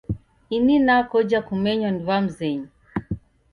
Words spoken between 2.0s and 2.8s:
w'amzenyu